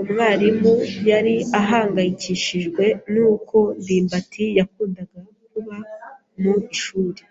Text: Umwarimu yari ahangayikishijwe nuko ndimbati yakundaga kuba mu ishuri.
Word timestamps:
Umwarimu 0.00 0.72
yari 1.10 1.34
ahangayikishijwe 1.60 2.84
nuko 3.12 3.58
ndimbati 3.80 4.44
yakundaga 4.58 5.18
kuba 5.48 5.76
mu 6.40 6.54
ishuri. 6.74 7.22